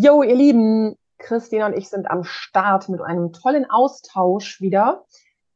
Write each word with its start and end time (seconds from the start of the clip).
Jo, 0.00 0.22
ihr 0.22 0.36
Lieben, 0.36 0.96
Christina 1.18 1.66
und 1.66 1.76
ich 1.76 1.88
sind 1.88 2.08
am 2.08 2.22
Start 2.22 2.88
mit 2.88 3.00
einem 3.00 3.32
tollen 3.32 3.68
Austausch 3.68 4.60
wieder 4.60 5.04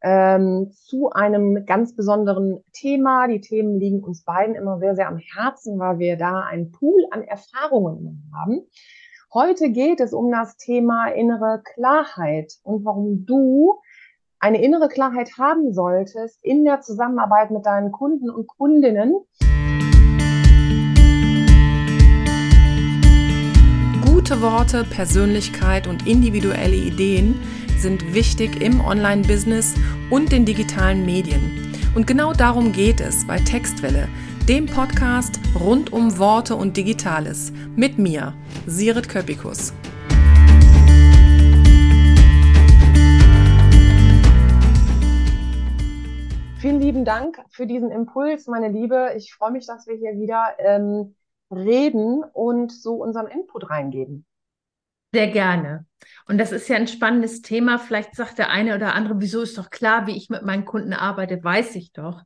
ähm, 0.02 0.72
zu 0.72 1.10
einem 1.10 1.64
ganz 1.64 1.94
besonderen 1.94 2.64
Thema. 2.72 3.28
Die 3.28 3.40
Themen 3.40 3.78
liegen 3.78 4.02
uns 4.02 4.24
beiden 4.24 4.56
immer 4.56 4.80
sehr, 4.80 4.96
sehr 4.96 5.06
am 5.06 5.18
Herzen, 5.18 5.78
weil 5.78 6.00
wir 6.00 6.16
da 6.16 6.40
einen 6.40 6.72
Pool 6.72 7.06
an 7.12 7.22
Erfahrungen 7.22 8.32
haben. 8.34 8.62
Heute 9.32 9.70
geht 9.70 10.00
es 10.00 10.12
um 10.12 10.32
das 10.32 10.56
Thema 10.56 11.06
innere 11.06 11.62
Klarheit 11.62 12.54
und 12.64 12.84
warum 12.84 13.24
du 13.24 13.78
eine 14.40 14.60
innere 14.60 14.88
Klarheit 14.88 15.38
haben 15.38 15.72
solltest 15.72 16.44
in 16.44 16.64
der 16.64 16.80
Zusammenarbeit 16.80 17.52
mit 17.52 17.64
deinen 17.64 17.92
Kunden 17.92 18.28
und 18.28 18.48
Kundinnen. 18.48 19.24
Gute 24.32 24.44
Worte, 24.44 24.84
Persönlichkeit 24.84 25.86
und 25.86 26.06
individuelle 26.06 26.74
Ideen 26.74 27.38
sind 27.76 28.14
wichtig 28.14 28.62
im 28.62 28.80
Online-Business 28.80 29.74
und 30.10 30.32
den 30.32 30.46
digitalen 30.46 31.04
Medien. 31.04 31.74
Und 31.94 32.06
genau 32.06 32.32
darum 32.32 32.72
geht 32.72 33.02
es 33.02 33.26
bei 33.26 33.36
Textwelle, 33.36 34.08
dem 34.48 34.64
Podcast 34.64 35.38
rund 35.60 35.92
um 35.92 36.18
Worte 36.18 36.56
und 36.56 36.78
Digitales. 36.78 37.52
Mit 37.76 37.98
mir, 37.98 38.32
Sirit 38.64 39.06
Köpikus. 39.10 39.74
Vielen 46.58 46.80
lieben 46.80 47.04
Dank 47.04 47.38
für 47.50 47.66
diesen 47.66 47.90
Impuls, 47.90 48.46
meine 48.46 48.68
Liebe. 48.68 49.12
Ich 49.14 49.34
freue 49.34 49.50
mich, 49.50 49.66
dass 49.66 49.86
wir 49.86 49.96
hier 49.96 50.18
wieder 50.18 50.54
ähm, 50.58 51.14
reden 51.52 52.24
und 52.32 52.72
so 52.72 52.94
unseren 52.94 53.26
Input 53.26 53.68
reingeben. 53.70 54.24
Sehr 55.12 55.28
gerne. 55.28 55.86
Und 56.26 56.38
das 56.38 56.52
ist 56.52 56.68
ja 56.68 56.76
ein 56.76 56.88
spannendes 56.88 57.42
Thema. 57.42 57.78
Vielleicht 57.78 58.14
sagt 58.14 58.38
der 58.38 58.50
eine 58.50 58.74
oder 58.74 58.94
andere, 58.94 59.20
wieso 59.20 59.42
ist 59.42 59.58
doch 59.58 59.70
klar, 59.70 60.06
wie 60.06 60.16
ich 60.16 60.30
mit 60.30 60.42
meinen 60.42 60.64
Kunden 60.64 60.92
arbeite, 60.92 61.42
weiß 61.42 61.76
ich 61.76 61.92
doch. 61.92 62.22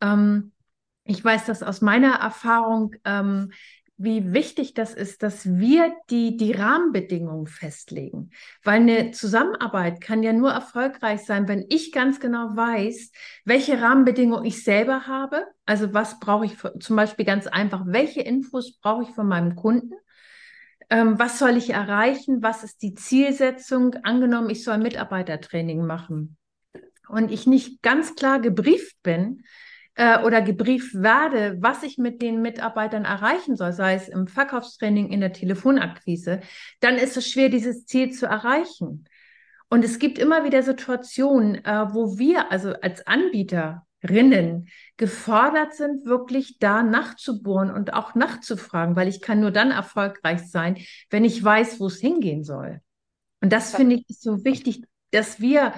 Ähm, 0.00 0.52
ich 1.04 1.24
weiß 1.24 1.46
das 1.46 1.62
aus 1.62 1.80
meiner 1.80 2.14
Erfahrung, 2.20 2.94
ähm, 3.04 3.50
wie 3.96 4.32
wichtig 4.32 4.72
das 4.72 4.94
ist, 4.94 5.22
dass 5.22 5.44
wir 5.58 5.92
die, 6.08 6.36
die 6.36 6.52
Rahmenbedingungen 6.52 7.46
festlegen. 7.46 8.30
Weil 8.62 8.80
eine 8.80 9.10
Zusammenarbeit 9.10 10.00
kann 10.00 10.22
ja 10.22 10.32
nur 10.32 10.52
erfolgreich 10.52 11.22
sein, 11.22 11.48
wenn 11.48 11.66
ich 11.68 11.92
ganz 11.92 12.18
genau 12.20 12.56
weiß, 12.56 13.10
welche 13.44 13.80
Rahmenbedingungen 13.82 14.46
ich 14.46 14.64
selber 14.64 15.06
habe. 15.06 15.44
Also 15.66 15.92
was 15.92 16.18
brauche 16.18 16.46
ich 16.46 16.56
für, 16.56 16.78
zum 16.78 16.96
Beispiel 16.96 17.26
ganz 17.26 17.46
einfach, 17.46 17.82
welche 17.86 18.22
Infos 18.22 18.78
brauche 18.80 19.02
ich 19.02 19.10
von 19.10 19.26
meinem 19.26 19.54
Kunden? 19.54 19.92
Ähm, 20.90 21.18
was 21.18 21.38
soll 21.38 21.56
ich 21.56 21.70
erreichen? 21.70 22.42
Was 22.42 22.64
ist 22.64 22.82
die 22.82 22.94
Zielsetzung? 22.94 23.94
Angenommen, 24.02 24.50
ich 24.50 24.64
soll 24.64 24.78
Mitarbeitertraining 24.78 25.86
machen 25.86 26.36
und 27.08 27.30
ich 27.30 27.46
nicht 27.46 27.82
ganz 27.82 28.14
klar 28.14 28.40
gebrieft 28.40 28.96
bin, 29.02 29.42
äh, 30.00 30.22
oder 30.22 30.40
gebrieft 30.40 30.94
werde, 30.94 31.58
was 31.60 31.82
ich 31.82 31.98
mit 31.98 32.22
den 32.22 32.40
Mitarbeitern 32.40 33.04
erreichen 33.04 33.56
soll, 33.56 33.72
sei 33.72 33.94
es 33.94 34.08
im 34.08 34.26
Verkaufstraining, 34.26 35.10
in 35.10 35.20
der 35.20 35.32
Telefonakquise, 35.32 36.40
dann 36.80 36.96
ist 36.96 37.16
es 37.16 37.28
schwer, 37.28 37.50
dieses 37.50 37.84
Ziel 37.84 38.10
zu 38.10 38.26
erreichen. 38.26 39.04
Und 39.68 39.84
es 39.84 39.98
gibt 39.98 40.18
immer 40.18 40.44
wieder 40.44 40.62
Situationen, 40.62 41.64
äh, 41.64 41.86
wo 41.92 42.18
wir, 42.18 42.50
also 42.50 42.72
als 42.80 43.06
Anbieterinnen, 44.02 44.68
gefordert 44.96 45.74
sind, 45.74 46.04
wirklich 46.04 46.58
da 46.58 46.82
nachzubohren 46.82 47.70
und 47.70 47.92
auch 47.94 48.14
nachzufragen, 48.14 48.96
weil 48.96 49.08
ich 49.08 49.20
kann 49.20 49.40
nur 49.40 49.50
dann 49.50 49.70
erfolgreich 49.70 50.50
sein, 50.50 50.78
wenn 51.10 51.24
ich 51.24 51.42
weiß, 51.42 51.80
wo 51.80 51.86
es 51.86 52.00
hingehen 52.00 52.44
soll. 52.44 52.80
Und 53.40 53.52
das 53.52 53.74
finde 53.74 53.96
ich 53.96 54.18
so 54.18 54.44
wichtig, 54.44 54.82
dass 55.12 55.40
wir 55.40 55.72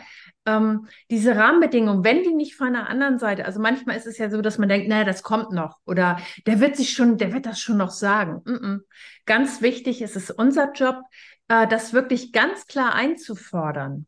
ähm, 0.45 0.89
diese 1.11 1.37
Rahmenbedingungen, 1.37 2.05
wenn 2.05 2.23
die 2.23 2.35
nicht 2.35 2.57
von 2.57 2.73
der 2.73 2.89
anderen 2.89 3.19
Seite, 3.19 3.45
also 3.45 3.61
manchmal 3.61 3.97
ist 3.97 4.07
es 4.07 4.19
ja 4.19 4.29
so, 4.29 4.43
dass 4.43 4.59
man 4.59 4.69
denkt, 4.69 4.89
naja, 4.89 5.05
das 5.05 5.23
kommt 5.23 5.53
noch 5.53 5.79
oder 5.87 6.19
der 6.47 6.61
wird 6.61 6.77
sich 6.77 6.93
schon, 6.93 7.17
der 7.17 7.33
wird 7.33 7.47
das 7.47 7.61
schon 7.61 7.77
noch 7.77 7.91
sagen. 7.91 8.43
Mm 8.45 8.51
-mm. 8.51 8.81
Ganz 9.25 9.63
wichtig 9.63 10.03
ist 10.03 10.17
es 10.17 10.31
unser 10.31 10.73
Job, 10.73 11.01
äh, 11.49 11.67
das 11.69 11.93
wirklich 11.93 12.33
ganz 12.33 12.67
klar 12.67 12.95
einzufordern. 12.95 14.07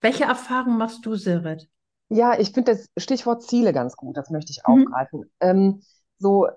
Welche 0.00 0.24
Erfahrungen 0.24 0.78
machst 0.78 1.06
du, 1.06 1.14
Sirit? 1.14 1.68
Ja, 2.08 2.38
ich 2.38 2.52
finde 2.52 2.72
das 2.72 2.88
Stichwort 2.96 3.42
Ziele 3.42 3.72
ganz 3.72 3.96
gut, 3.96 4.16
das 4.16 4.30
möchte 4.30 4.50
ich 4.50 4.62
mhm. 4.66 4.84
aufgreifen. 4.84 5.20
Mhm. 5.20 5.26
Ähm, 5.40 5.82
so, 6.18 6.48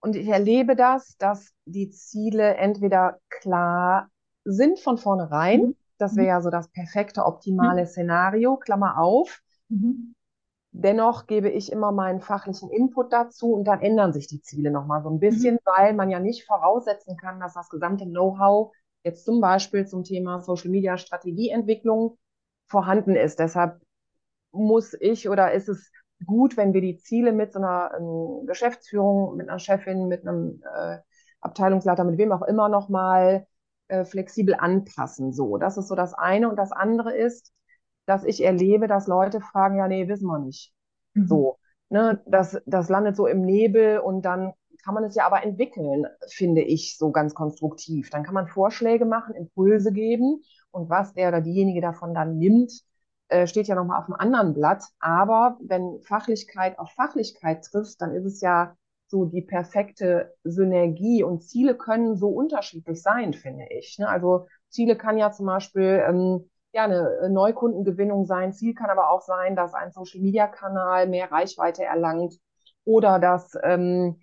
und 0.00 0.16
ich 0.16 0.28
erlebe 0.28 0.76
das, 0.76 1.16
dass 1.18 1.50
die 1.64 1.90
Ziele 1.90 2.54
entweder 2.54 3.18
klar 3.28 4.08
sind 4.44 4.78
von 4.78 4.98
vornherein, 4.98 5.60
mhm. 5.60 5.76
Das 5.98 6.14
wäre 6.14 6.26
mhm. 6.26 6.28
ja 6.28 6.40
so 6.40 6.50
das 6.50 6.68
perfekte, 6.68 7.24
optimale 7.24 7.82
mhm. 7.82 7.86
Szenario, 7.86 8.56
Klammer 8.56 8.98
auf. 8.98 9.42
Mhm. 9.68 10.14
Dennoch 10.70 11.26
gebe 11.26 11.50
ich 11.50 11.72
immer 11.72 11.92
meinen 11.92 12.20
fachlichen 12.20 12.70
Input 12.70 13.12
dazu 13.12 13.52
und 13.52 13.64
dann 13.64 13.80
ändern 13.80 14.12
sich 14.12 14.28
die 14.28 14.40
Ziele 14.40 14.70
nochmal 14.70 15.02
so 15.02 15.10
ein 15.10 15.18
bisschen, 15.18 15.54
mhm. 15.56 15.60
weil 15.64 15.94
man 15.94 16.08
ja 16.08 16.20
nicht 16.20 16.46
voraussetzen 16.46 17.16
kann, 17.16 17.40
dass 17.40 17.54
das 17.54 17.68
gesamte 17.68 18.04
Know-how 18.04 18.72
jetzt 19.02 19.24
zum 19.24 19.40
Beispiel 19.40 19.86
zum 19.86 20.04
Thema 20.04 20.40
Social 20.40 20.70
Media 20.70 20.96
Strategieentwicklung 20.96 22.16
vorhanden 22.68 23.16
ist. 23.16 23.38
Deshalb 23.38 23.80
muss 24.58 24.94
ich 25.00 25.28
oder 25.28 25.52
ist 25.52 25.68
es 25.68 25.90
gut, 26.24 26.56
wenn 26.56 26.72
wir 26.74 26.80
die 26.80 26.98
Ziele 26.98 27.32
mit 27.32 27.52
so 27.52 27.60
einer 27.60 27.92
ähm, 27.98 28.46
Geschäftsführung, 28.46 29.36
mit 29.36 29.48
einer 29.48 29.58
Chefin, 29.58 30.08
mit 30.08 30.26
einem 30.26 30.62
äh, 30.74 30.98
Abteilungsleiter, 31.40 32.04
mit 32.04 32.18
wem 32.18 32.32
auch 32.32 32.42
immer 32.42 32.68
nochmal 32.68 33.46
äh, 33.88 34.04
flexibel 34.04 34.54
anpassen. 34.54 35.32
So, 35.32 35.56
das 35.58 35.76
ist 35.76 35.88
so 35.88 35.94
das 35.94 36.14
eine. 36.14 36.48
Und 36.48 36.56
das 36.56 36.72
andere 36.72 37.16
ist, 37.16 37.52
dass 38.06 38.24
ich 38.24 38.42
erlebe, 38.44 38.86
dass 38.86 39.06
Leute 39.06 39.40
fragen, 39.40 39.76
ja, 39.76 39.88
nee, 39.88 40.08
wissen 40.08 40.26
wir 40.26 40.38
nicht. 40.38 40.72
Mhm. 41.14 41.26
So, 41.26 41.58
ne, 41.88 42.22
das, 42.26 42.60
das 42.66 42.88
landet 42.88 43.16
so 43.16 43.26
im 43.26 43.42
Nebel 43.42 43.98
und 43.98 44.22
dann 44.22 44.52
kann 44.84 44.94
man 44.94 45.04
es 45.04 45.14
ja 45.14 45.26
aber 45.26 45.42
entwickeln, 45.42 46.06
finde 46.28 46.62
ich, 46.62 46.96
so 46.96 47.10
ganz 47.10 47.34
konstruktiv. 47.34 48.10
Dann 48.10 48.22
kann 48.22 48.34
man 48.34 48.46
Vorschläge 48.46 49.04
machen, 49.04 49.34
Impulse 49.34 49.92
geben 49.92 50.42
und 50.70 50.88
was 50.88 51.14
der 51.14 51.28
oder 51.28 51.40
diejenige 51.40 51.80
davon 51.80 52.14
dann 52.14 52.38
nimmt, 52.38 52.72
äh, 53.28 53.46
steht 53.46 53.68
ja 53.68 53.74
nochmal 53.74 54.00
auf 54.00 54.06
einem 54.06 54.18
anderen 54.18 54.54
Blatt. 54.54 54.84
Aber 55.00 55.58
wenn 55.60 56.00
Fachlichkeit 56.02 56.78
auf 56.78 56.90
Fachlichkeit 56.92 57.64
trifft, 57.64 58.00
dann 58.00 58.14
ist 58.14 58.24
es 58.24 58.40
ja 58.40 58.76
so 59.06 59.24
die 59.24 59.42
perfekte 59.42 60.34
Synergie 60.44 61.22
und 61.22 61.42
Ziele 61.42 61.74
können 61.74 62.16
so 62.16 62.28
unterschiedlich 62.28 63.02
sein, 63.02 63.32
finde 63.32 63.64
ich. 63.70 63.98
Ne? 63.98 64.08
Also 64.08 64.46
Ziele 64.68 64.96
kann 64.96 65.16
ja 65.16 65.30
zum 65.30 65.46
Beispiel 65.46 66.04
ähm, 66.06 66.50
ja 66.72 66.84
eine 66.84 67.30
Neukundengewinnung 67.30 68.26
sein. 68.26 68.52
Ziel 68.52 68.74
kann 68.74 68.90
aber 68.90 69.10
auch 69.10 69.22
sein, 69.22 69.56
dass 69.56 69.72
ein 69.74 69.92
Social 69.92 70.20
Media 70.20 70.46
Kanal 70.46 71.06
mehr 71.08 71.32
Reichweite 71.32 71.84
erlangt 71.84 72.38
oder 72.84 73.18
dass 73.18 73.52
ähm, 73.62 74.20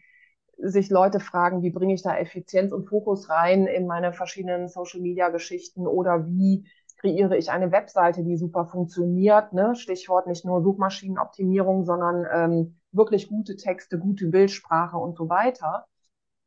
sich 0.58 0.90
Leute 0.90 1.20
fragen, 1.20 1.64
wie 1.64 1.72
bringe 1.72 1.94
ich 1.94 2.04
da 2.04 2.16
Effizienz 2.16 2.72
und 2.72 2.88
Fokus 2.88 3.30
rein 3.30 3.68
in 3.68 3.88
meine 3.88 4.14
verschiedenen 4.14 4.70
Social 4.70 5.02
Media 5.02 5.30
Geschichten 5.30 5.88
oder 5.88 6.28
wie 6.28 6.68
kreiere 7.06 7.38
ich 7.38 7.52
eine 7.52 7.72
Webseite, 7.72 8.24
die 8.24 8.36
super 8.36 8.66
funktioniert. 8.66 9.54
Ne? 9.54 9.76
Stichwort 9.76 10.28
nicht 10.28 10.44
nur 10.44 10.64
Suchmaschinenoptimierung, 10.64 11.86
sondern 11.86 12.26
ähm, 12.34 12.80
wirklich 12.92 13.30
gute 13.30 13.56
Texte, 13.56 14.00
gute 14.00 14.28
Bildsprache 14.28 14.98
und 14.98 15.16
so 15.16 15.30
weiter. 15.30 15.86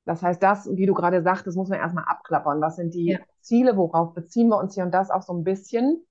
Das 0.05 0.23
heißt, 0.23 0.43
das, 0.43 0.69
wie 0.75 0.87
du 0.87 0.95
gerade 0.95 1.23
sagtest, 1.23 1.57
muss 1.57 1.69
man 1.69 1.79
erstmal 1.79 2.05
abklappern. 2.07 2.61
Was 2.61 2.77
sind 2.77 2.95
die 2.95 3.13
ja. 3.13 3.19
Ziele, 3.41 3.77
worauf 3.77 4.15
beziehen 4.15 4.49
wir 4.49 4.59
uns 4.59 4.75
hier 4.75 4.85
und 4.85 4.93
das 4.93 5.11
auch 5.11 5.23
so 5.23 5.33
ein 5.33 5.45
bisschen, 5.45 6.05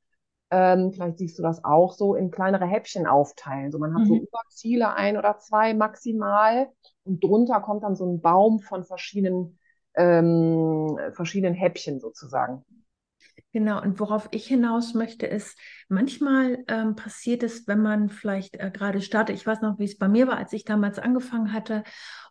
ähm, 0.49 0.93
vielleicht 0.93 1.17
siehst 1.17 1.37
du 1.37 1.43
das 1.43 1.65
auch 1.65 1.93
so, 1.93 2.15
in 2.15 2.31
kleinere 2.31 2.65
Häppchen 2.65 3.05
aufteilen. 3.05 3.71
So 3.71 3.79
man 3.79 3.93
hat 3.93 4.03
mhm. 4.03 4.05
so 4.05 4.15
Überziele, 4.15 4.93
ein 4.93 5.17
oder 5.17 5.39
zwei 5.39 5.73
maximal 5.73 6.69
und 7.03 7.23
drunter 7.23 7.59
kommt 7.59 7.83
dann 7.83 7.95
so 7.95 8.05
ein 8.05 8.21
Baum 8.21 8.59
von 8.59 8.83
verschiedenen, 8.85 9.59
ähm, 9.95 10.97
verschiedenen 11.11 11.55
Häppchen 11.55 11.99
sozusagen. 11.99 12.63
Genau, 13.53 13.81
und 13.81 13.99
worauf 13.99 14.27
ich 14.31 14.47
hinaus 14.47 14.93
möchte, 14.93 15.25
ist, 15.25 15.57
manchmal 15.89 16.63
ähm, 16.67 16.95
passiert 16.95 17.43
es, 17.43 17.67
wenn 17.67 17.81
man 17.81 18.09
vielleicht 18.09 18.55
äh, 18.57 18.71
gerade 18.71 19.01
startet, 19.01 19.35
ich 19.35 19.47
weiß 19.47 19.61
noch, 19.61 19.79
wie 19.79 19.85
es 19.85 19.97
bei 19.97 20.07
mir 20.07 20.27
war, 20.27 20.37
als 20.37 20.53
ich 20.53 20.65
damals 20.65 20.99
angefangen 20.99 21.53
hatte, 21.53 21.83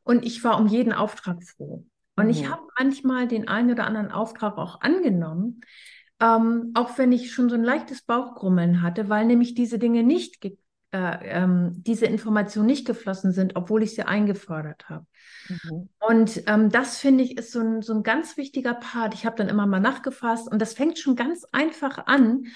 und 0.04 0.24
ich 0.24 0.44
war 0.44 0.58
um 0.60 0.66
jeden 0.68 0.92
Auftrag 0.92 1.42
froh. 1.42 1.84
Und 2.16 2.24
mhm. 2.24 2.30
ich 2.30 2.48
habe 2.48 2.62
manchmal 2.78 3.26
den 3.26 3.48
einen 3.48 3.72
oder 3.72 3.86
anderen 3.86 4.10
Auftrag 4.10 4.56
auch 4.56 4.80
angenommen, 4.80 5.62
ähm, 6.20 6.72
auch 6.74 6.96
wenn 6.98 7.12
ich 7.12 7.32
schon 7.32 7.48
so 7.48 7.56
ein 7.56 7.64
leichtes 7.64 8.02
Bauchgrummeln 8.02 8.82
hatte, 8.82 9.08
weil 9.08 9.26
nämlich 9.26 9.54
diese 9.54 9.78
Dinge 9.78 10.02
nicht 10.02 10.40
äh, 10.96 11.18
ähm, 11.28 11.72
diese 11.76 12.06
Informationen 12.06 12.66
nicht 12.66 12.86
geflossen 12.86 13.32
sind, 13.32 13.54
obwohl 13.54 13.82
ich 13.82 13.94
sie 13.94 14.04
eingefordert 14.04 14.88
habe. 14.88 15.04
Mhm. 15.48 15.88
Und 15.98 16.42
ähm, 16.46 16.70
das 16.70 16.96
finde 16.98 17.22
ich 17.24 17.36
ist 17.36 17.52
so 17.52 17.60
ein, 17.60 17.82
so 17.82 17.92
ein 17.92 18.02
ganz 18.02 18.38
wichtiger 18.38 18.72
Part. 18.72 19.12
Ich 19.12 19.26
habe 19.26 19.36
dann 19.36 19.48
immer 19.48 19.66
mal 19.66 19.80
nachgefasst 19.80 20.50
und 20.50 20.60
das 20.62 20.72
fängt 20.72 20.98
schon 20.98 21.14
ganz 21.14 21.44
einfach 21.52 22.06
an, 22.06 22.46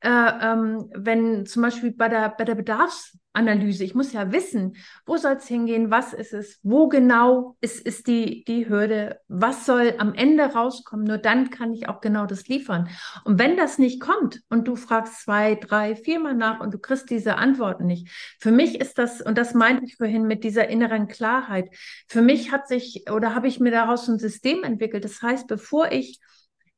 äh, 0.00 0.08
ähm, 0.08 0.90
wenn 0.94 1.44
zum 1.44 1.62
Beispiel 1.62 1.92
bei 1.92 2.08
der, 2.08 2.30
bei 2.30 2.44
der 2.44 2.54
Bedarfs 2.54 3.18
Analyse. 3.32 3.84
Ich 3.84 3.94
muss 3.94 4.12
ja 4.12 4.32
wissen, 4.32 4.76
wo 5.06 5.16
soll 5.16 5.34
es 5.34 5.46
hingehen, 5.46 5.90
was 5.90 6.12
ist 6.12 6.32
es, 6.32 6.58
wo 6.62 6.88
genau 6.88 7.56
ist, 7.60 7.80
ist 7.80 8.08
die, 8.08 8.44
die 8.44 8.68
Hürde, 8.68 9.20
was 9.28 9.66
soll 9.66 9.94
am 9.98 10.14
Ende 10.14 10.44
rauskommen. 10.44 11.06
Nur 11.06 11.18
dann 11.18 11.50
kann 11.50 11.72
ich 11.72 11.88
auch 11.88 12.00
genau 12.00 12.26
das 12.26 12.48
liefern. 12.48 12.88
Und 13.24 13.38
wenn 13.38 13.56
das 13.56 13.78
nicht 13.78 14.00
kommt 14.00 14.40
und 14.48 14.66
du 14.66 14.74
fragst 14.74 15.22
zwei, 15.22 15.54
drei, 15.54 15.94
viermal 15.94 16.34
nach 16.34 16.60
und 16.60 16.74
du 16.74 16.78
kriegst 16.78 17.08
diese 17.10 17.36
Antworten 17.36 17.86
nicht, 17.86 18.08
für 18.40 18.50
mich 18.50 18.80
ist 18.80 18.98
das, 18.98 19.20
und 19.20 19.38
das 19.38 19.54
meinte 19.54 19.84
ich 19.84 19.96
vorhin 19.96 20.26
mit 20.26 20.42
dieser 20.42 20.68
inneren 20.68 21.06
Klarheit, 21.06 21.68
für 22.08 22.22
mich 22.22 22.50
hat 22.50 22.66
sich 22.66 23.04
oder 23.10 23.34
habe 23.34 23.46
ich 23.46 23.60
mir 23.60 23.70
daraus 23.70 24.08
ein 24.08 24.18
System 24.18 24.64
entwickelt. 24.64 25.04
Das 25.04 25.22
heißt, 25.22 25.46
bevor 25.46 25.92
ich 25.92 26.20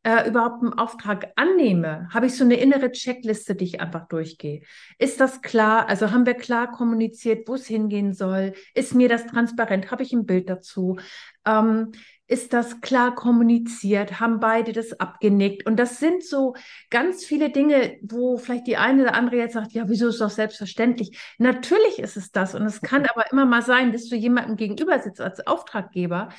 äh, 0.04 0.28
überhaupt 0.28 0.62
einen 0.62 0.75
Auftrag 0.75 1.32
annehme, 1.37 2.08
habe 2.12 2.26
ich 2.26 2.37
so 2.37 2.44
eine 2.44 2.56
innere 2.56 2.90
Checkliste, 2.90 3.54
die 3.54 3.64
ich 3.64 3.81
einfach 3.81 4.08
durchgehe. 4.08 4.62
Ist 4.99 5.20
das 5.20 5.43
klar? 5.43 5.88
Also 5.88 6.10
haben 6.10 6.26
wir 6.26 6.34
klar 6.34 6.70
kommuniziert, 6.70 7.49
wo 7.49 7.54
es 7.54 7.66
hingehen 7.66 8.12
soll? 8.12 8.54
Ist 8.75 8.94
mir 8.94 9.08
das 9.08 9.26
transparent? 9.26 9.90
Habe 9.90 10.02
ich 10.02 10.12
ein 10.12 10.26
Bild 10.26 10.50
dazu? 10.50 10.99
Ähm, 11.46 11.93
ist 12.32 12.55
das 12.55 12.81
klar 12.81 13.14
kommuniziert? 13.14 14.19
Haben 14.19 14.40
beide 14.40 14.73
das 14.73 14.99
abgenickt? 14.99 15.67
Und 15.67 15.76
das 15.76 15.99
sind 15.99 16.25
so 16.25 16.55
ganz 16.88 17.26
viele 17.26 17.50
Dinge, 17.50 17.99
wo 18.00 18.38
vielleicht 18.38 18.67
die 18.67 18.79
eine 18.79 19.02
oder 19.02 19.14
andere 19.14 19.37
jetzt 19.37 19.52
sagt, 19.52 19.73
ja, 19.73 19.87
wieso 19.90 20.08
ist 20.08 20.20
das 20.20 20.37
selbstverständlich? 20.37 21.19
Natürlich 21.37 21.99
ist 21.99 22.17
es 22.17 22.32
das. 22.32 22.55
Und 22.55 22.62
es 22.64 22.81
kann 22.81 23.05
aber 23.05 23.31
immer 23.31 23.44
mal 23.44 23.61
sein, 23.61 23.93
dass 23.93 24.08
du 24.08 24.17
jemandem 24.17 24.56
gegenüber 24.56 24.99
sitzt 24.99 25.20
als 25.20 25.46
Auftraggeber, 25.46 26.31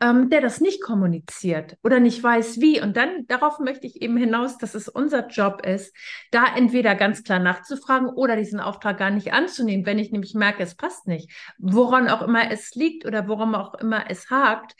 ähm, 0.00 0.30
der 0.30 0.40
das 0.40 0.62
nicht 0.62 0.82
kommuniziert 0.82 1.76
oder 1.84 2.00
nicht 2.00 2.22
weiß, 2.22 2.60
wie. 2.60 2.80
Und 2.80 2.96
dann, 2.96 3.26
darauf 3.26 3.58
möchte 3.58 3.86
ich 3.86 4.00
eben 4.00 4.16
hinaus, 4.16 4.56
dass 4.56 4.74
es 4.74 4.88
unser 4.88 5.28
Job 5.28 5.66
ist, 5.66 5.94
da 6.30 6.44
entweder 6.56 6.94
ganz 6.94 7.24
klar 7.24 7.38
nachzufragen 7.38 8.08
oder 8.08 8.36
diesen 8.36 8.58
Auftrag 8.58 8.96
gar 8.96 9.10
nicht 9.10 9.34
anzunehmen, 9.34 9.84
wenn 9.84 9.98
ich 9.98 10.10
nämlich 10.12 10.34
merke, 10.34 10.62
es 10.62 10.74
passt 10.74 11.06
nicht. 11.06 11.30
Woran 11.58 12.08
auch 12.08 12.22
immer 12.22 12.50
es 12.50 12.74
liegt 12.74 13.04
oder 13.04 13.28
woran 13.28 13.54
auch 13.54 13.74
immer 13.74 14.10
es 14.10 14.30
hakt. 14.30 14.74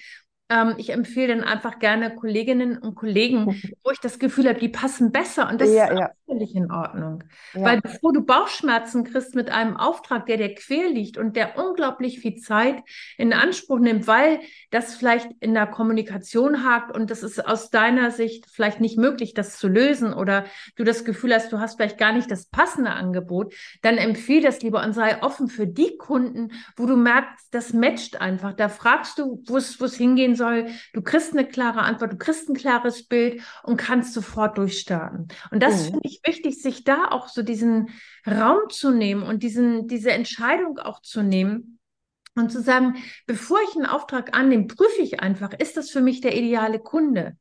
Ähm, 0.53 0.75
ich 0.77 0.91
empfehle 0.91 1.29
dann 1.29 1.45
einfach 1.45 1.79
gerne 1.79 2.15
Kolleginnen 2.15 2.77
und 2.77 2.95
Kollegen, 2.95 3.47
wo 3.85 3.91
ich 3.91 4.01
das 4.01 4.19
Gefühl 4.19 4.49
habe, 4.49 4.59
die 4.59 4.69
passen 4.69 5.11
besser 5.11 5.49
und 5.49 5.61
das 5.61 5.73
ja, 5.73 5.87
ist 5.87 5.99
ja. 5.99 6.11
völlig 6.27 6.55
in 6.55 6.71
Ordnung. 6.71 7.25
Ja. 7.55 7.63
Weil 7.63 7.81
bevor 7.81 8.13
du 8.13 8.23
Bauchschmerzen 8.23 9.05
kriegst 9.05 9.35
mit 9.35 9.51
einem 9.51 9.79
Auftrag, 9.79 10.27
der 10.27 10.37
dir 10.37 10.55
quer 10.55 10.91
liegt 10.91 11.17
und 11.17 11.37
der 11.37 11.59
unglaublich 11.59 12.21
viel 12.21 12.37
Zeit 12.37 12.83
in 13.17 13.33
Anspruch 13.33 13.79
nimmt, 13.79 14.07
weil 14.07 14.41
das 14.71 14.95
vielleicht 14.95 15.31
in 15.41 15.55
der 15.55 15.67
Kommunikation 15.67 16.65
hakt 16.65 16.95
und 16.95 17.11
das 17.11 17.23
ist 17.23 17.47
aus 17.47 17.71
deiner 17.71 18.11
Sicht 18.11 18.45
vielleicht 18.53 18.81
nicht 18.81 18.99
möglich, 18.99 19.33
das 19.33 19.57
zu 19.57 19.69
lösen 19.69 20.13
oder 20.13 20.45
du 20.77 20.85
das 20.85 21.07
Gefühl 21.07 21.35
hast, 21.35 21.51
du 21.51 21.61
hast 21.61 21.77
vielleicht 21.77 21.97
gar 21.97 22.13
nicht 22.13 22.31
das 22.31 22.47
passende 22.47 22.91
Angebot, 22.91 23.55
dann 23.81 23.97
empfehle 23.97 24.43
das 24.43 24.61
lieber 24.61 24.85
und 24.85 24.93
sei 24.93 25.23
offen 25.23 25.49
für 25.49 25.67
die 25.67 25.97
Kunden, 25.97 26.53
wo 26.77 26.85
du 26.85 26.97
merkst, 26.97 27.49
das 27.53 27.73
matcht 27.73 28.21
einfach. 28.21 28.53
Da 28.53 28.69
fragst 28.69 29.19
du, 29.19 29.43
wo 29.47 29.57
es 29.57 29.97
hingehen 29.97 30.35
soll 30.35 30.42
soll. 30.43 30.67
Du 30.93 31.03
kriegst 31.03 31.33
eine 31.33 31.47
klare 31.47 31.83
Antwort, 31.83 32.13
du 32.13 32.17
kriegst 32.17 32.49
ein 32.49 32.55
klares 32.55 33.07
Bild 33.07 33.43
und 33.63 33.77
kannst 33.77 34.13
sofort 34.13 34.59
durchstarten. 34.59 35.29
Und 35.51 35.63
das 35.63 35.83
mhm. 35.83 35.85
finde 35.85 36.09
ich 36.09 36.21
wichtig, 36.27 36.61
sich 36.61 36.83
da 36.83 37.09
auch 37.11 37.29
so 37.29 37.43
diesen 37.43 37.91
Raum 38.27 38.69
zu 38.71 38.91
nehmen 38.91 39.23
und 39.23 39.43
diesen, 39.43 39.87
diese 39.87 40.11
Entscheidung 40.11 40.79
auch 40.79 41.01
zu 41.01 41.23
nehmen. 41.23 41.79
Und 42.35 42.51
zu 42.51 42.63
sagen, 42.63 42.97
bevor 43.27 43.59
ich 43.69 43.77
einen 43.77 43.85
Auftrag 43.85 44.35
annehme, 44.35 44.67
prüfe 44.67 45.03
ich 45.03 45.21
einfach, 45.21 45.53
ist 45.53 45.77
das 45.77 45.91
für 45.91 46.01
mich 46.01 46.23
der 46.23 46.35
ideale 46.35 46.79
Kunde? 46.79 47.37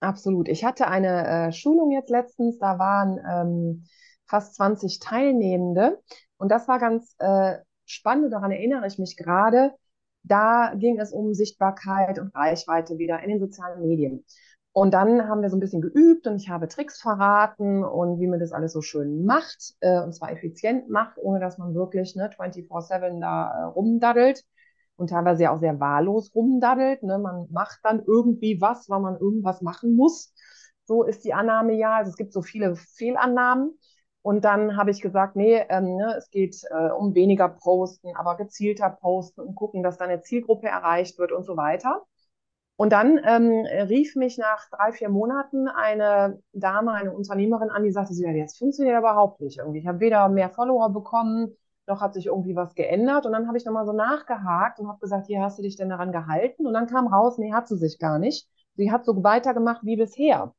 Absolut. 0.00 0.48
Ich 0.48 0.64
hatte 0.64 0.88
eine 0.88 1.48
äh, 1.48 1.52
Schulung 1.52 1.90
jetzt 1.90 2.08
letztens, 2.08 2.58
da 2.58 2.78
waren 2.78 3.18
ähm, 3.30 3.84
fast 4.24 4.54
20 4.54 4.98
Teilnehmende. 4.98 6.00
Und 6.38 6.50
das 6.50 6.68
war 6.68 6.78
ganz 6.78 7.14
äh, 7.18 7.58
spannend, 7.84 8.32
daran 8.32 8.50
erinnere 8.50 8.86
ich 8.86 8.98
mich 8.98 9.16
gerade. 9.18 9.74
Da 10.22 10.74
ging 10.76 10.98
es 10.98 11.12
um 11.12 11.34
Sichtbarkeit 11.34 12.18
und 12.18 12.34
Reichweite 12.34 12.98
wieder 12.98 13.20
in 13.22 13.30
den 13.30 13.40
sozialen 13.40 13.80
Medien. 13.80 14.24
Und 14.72 14.92
dann 14.94 15.28
haben 15.28 15.42
wir 15.42 15.50
so 15.50 15.56
ein 15.56 15.60
bisschen 15.60 15.80
geübt 15.80 16.26
und 16.26 16.36
ich 16.36 16.48
habe 16.50 16.68
Tricks 16.68 17.00
verraten 17.00 17.82
und 17.82 18.20
wie 18.20 18.28
man 18.28 18.38
das 18.38 18.52
alles 18.52 18.72
so 18.72 18.80
schön 18.80 19.24
macht, 19.24 19.74
äh, 19.80 20.00
und 20.00 20.14
zwar 20.14 20.30
effizient 20.30 20.88
macht, 20.88 21.18
ohne 21.18 21.40
dass 21.40 21.58
man 21.58 21.74
wirklich 21.74 22.14
ne, 22.14 22.30
24-7 22.30 23.20
da 23.20 23.50
äh, 23.50 23.62
rumdaddelt 23.64 24.44
und 24.96 25.10
teilweise 25.10 25.50
auch 25.50 25.58
sehr 25.58 25.80
wahllos 25.80 26.34
rumdaddelt. 26.34 27.02
Ne? 27.02 27.18
Man 27.18 27.48
macht 27.50 27.80
dann 27.82 28.02
irgendwie 28.06 28.60
was, 28.60 28.88
weil 28.88 29.00
man 29.00 29.16
irgendwas 29.16 29.62
machen 29.62 29.94
muss. 29.94 30.32
So 30.84 31.02
ist 31.04 31.24
die 31.24 31.34
Annahme 31.34 31.74
ja. 31.74 31.96
Also 31.96 32.10
es 32.10 32.16
gibt 32.16 32.32
so 32.32 32.42
viele 32.42 32.76
Fehlannahmen. 32.76 33.78
Und 34.22 34.44
dann 34.44 34.76
habe 34.76 34.90
ich 34.90 35.00
gesagt, 35.00 35.36
nee, 35.36 35.62
ähm, 35.68 35.96
ne, 35.96 36.14
es 36.18 36.30
geht 36.30 36.62
äh, 36.70 36.90
um 36.90 37.14
weniger 37.14 37.48
Posten, 37.48 38.14
aber 38.16 38.36
gezielter 38.36 38.90
Posten 38.90 39.40
und 39.40 39.54
gucken, 39.54 39.82
dass 39.82 39.96
deine 39.98 40.20
Zielgruppe 40.22 40.66
erreicht 40.68 41.18
wird 41.18 41.32
und 41.32 41.44
so 41.44 41.56
weiter. 41.56 42.02
Und 42.76 42.92
dann 42.92 43.20
ähm, 43.24 43.66
rief 43.88 44.14
mich 44.14 44.38
nach 44.38 44.68
drei, 44.70 44.92
vier 44.92 45.08
Monaten 45.08 45.66
eine 45.68 46.40
Dame, 46.52 46.92
eine 46.92 47.12
Unternehmerin 47.12 47.70
an, 47.70 47.82
die 47.82 47.90
sagte, 47.90 48.14
so, 48.14 48.24
ja, 48.24 48.32
das 48.32 48.56
funktioniert 48.56 48.98
überhaupt 48.98 49.40
nicht 49.40 49.58
irgendwie. 49.58 49.80
Ich 49.80 49.86
habe 49.88 49.98
weder 49.98 50.28
mehr 50.28 50.48
Follower 50.48 50.90
bekommen, 50.92 51.56
noch 51.88 52.00
hat 52.00 52.14
sich 52.14 52.26
irgendwie 52.26 52.54
was 52.54 52.74
geändert. 52.76 53.26
Und 53.26 53.32
dann 53.32 53.48
habe 53.48 53.58
ich 53.58 53.64
nochmal 53.64 53.86
so 53.86 53.92
nachgehakt 53.92 54.78
und 54.78 54.86
habe 54.88 55.00
gesagt, 55.00 55.26
hier 55.26 55.42
hast 55.42 55.58
du 55.58 55.62
dich 55.62 55.76
denn 55.76 55.88
daran 55.88 56.12
gehalten? 56.12 56.66
Und 56.66 56.74
dann 56.74 56.86
kam 56.86 57.08
raus, 57.08 57.36
nee, 57.38 57.52
hat 57.52 57.66
sie 57.66 57.76
sich 57.76 57.98
gar 57.98 58.20
nicht. 58.20 58.48
Sie 58.76 58.92
hat 58.92 59.04
so 59.04 59.24
weitergemacht 59.24 59.84
wie 59.84 59.96
bisher. 59.96 60.54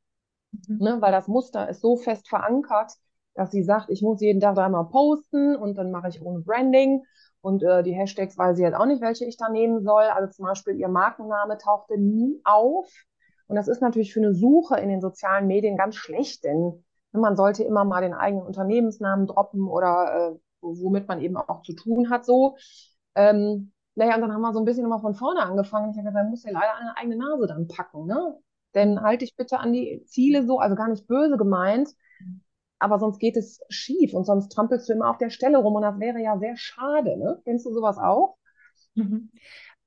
Mhm. 0.67 0.77
Ne, 0.79 0.97
weil 1.01 1.11
das 1.11 1.27
Muster 1.27 1.69
ist 1.69 1.81
so 1.81 1.95
fest 1.95 2.27
verankert, 2.27 2.93
dass 3.39 3.51
sie 3.51 3.63
sagt, 3.63 3.89
ich 3.89 4.01
muss 4.01 4.19
jeden 4.19 4.41
Tag 4.41 4.55
dreimal 4.55 4.89
posten 4.89 5.55
und 5.55 5.77
dann 5.77 5.91
mache 5.91 6.09
ich 6.09 6.21
ohne 6.21 6.41
Branding. 6.41 7.05
Und 7.39 7.63
äh, 7.63 7.83
die 7.83 7.93
Hashtags 7.93 8.37
weiß 8.37 8.57
sie 8.57 8.63
jetzt 8.63 8.75
auch 8.75 8.85
nicht, 8.85 9.01
welche 9.01 9.23
ich 9.23 9.37
da 9.37 9.47
nehmen 9.47 9.81
soll. 9.81 10.03
Also 10.03 10.29
zum 10.33 10.45
Beispiel 10.45 10.75
ihr 10.75 10.89
Markenname 10.89 11.57
tauchte 11.57 11.97
nie 11.97 12.41
auf. 12.43 12.91
Und 13.47 13.55
das 13.55 13.69
ist 13.69 13.81
natürlich 13.81 14.13
für 14.13 14.19
eine 14.19 14.33
Suche 14.33 14.77
in 14.77 14.89
den 14.89 14.99
sozialen 14.99 15.47
Medien 15.47 15.77
ganz 15.77 15.95
schlecht, 15.95 16.43
denn 16.43 16.83
man 17.13 17.37
sollte 17.37 17.63
immer 17.63 17.85
mal 17.85 18.01
den 18.01 18.13
eigenen 18.13 18.45
Unternehmensnamen 18.45 19.25
droppen 19.25 19.69
oder 19.69 20.33
äh, 20.33 20.39
womit 20.61 21.07
man 21.07 21.21
eben 21.21 21.37
auch 21.37 21.61
zu 21.61 21.73
tun 21.73 22.09
hat 22.09 22.25
so. 22.25 22.57
Ähm, 23.15 23.71
naja, 23.95 24.15
und 24.15 24.21
dann 24.21 24.33
haben 24.33 24.41
wir 24.41 24.51
so 24.51 24.59
ein 24.59 24.65
bisschen 24.65 24.83
immer 24.83 24.99
von 24.99 25.15
vorne 25.15 25.43
angefangen. 25.43 25.91
Ich 25.91 25.97
habe 25.97 26.09
gesagt, 26.09 26.29
muss 26.29 26.43
ja 26.43 26.51
leider 26.51 26.75
eine 26.75 26.97
eigene 26.97 27.15
Nase 27.15 27.47
dann 27.47 27.67
packen, 27.69 28.05
ne? 28.05 28.37
Denn 28.75 29.01
halte 29.01 29.23
ich 29.23 29.37
bitte 29.37 29.59
an 29.59 29.71
die 29.71 30.03
Ziele 30.05 30.45
so, 30.45 30.59
also 30.59 30.75
gar 30.75 30.89
nicht 30.89 31.07
böse 31.07 31.37
gemeint, 31.37 31.89
aber 32.79 32.97
sonst 32.97 33.19
geht 33.19 33.37
es 33.37 33.61
schief 33.69 34.13
und 34.13 34.25
sonst 34.25 34.49
trampelst 34.49 34.87
du 34.89 34.93
immer 34.93 35.09
auf 35.09 35.17
der 35.17 35.29
Stelle 35.29 35.57
rum 35.57 35.75
und 35.75 35.81
das 35.81 35.99
wäre 35.99 36.19
ja 36.19 36.37
sehr 36.39 36.55
schade. 36.57 37.17
Ne? 37.17 37.39
Kennst 37.43 37.65
du 37.65 37.73
sowas 37.73 37.97
auch? 37.97 38.37
Mhm. 38.95 39.29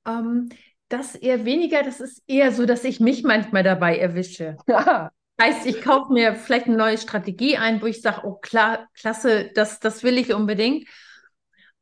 Ähm, 0.05 0.49
das 0.89 1.15
eher 1.15 1.43
weniger, 1.43 1.81
das 1.81 1.99
ist 1.99 2.21
eher 2.27 2.51
so, 2.51 2.65
dass 2.65 2.83
ich 2.83 2.99
mich 2.99 3.23
manchmal 3.23 3.63
dabei 3.63 3.97
erwische. 3.97 4.57
Ja. 4.67 5.11
Heißt, 5.41 5.65
ich 5.65 5.81
kaufe 5.81 6.13
mir 6.13 6.35
vielleicht 6.35 6.67
eine 6.67 6.77
neue 6.77 6.99
Strategie 6.99 7.57
ein, 7.57 7.81
wo 7.81 7.87
ich 7.87 8.03
sage, 8.03 8.21
oh 8.23 8.35
klar, 8.35 8.87
klasse, 8.93 9.49
das, 9.55 9.79
das 9.79 10.03
will 10.03 10.19
ich 10.19 10.31
unbedingt. 10.31 10.87